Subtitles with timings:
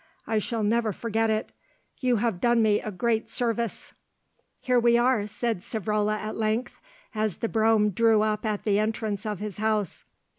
[0.25, 1.51] I shall never forget it;
[1.99, 3.93] you have done me a great service."
[4.63, 6.81] "Here we are," said Savrola at length,
[7.13, 10.03] as the brougham drew up at the entrance of his house.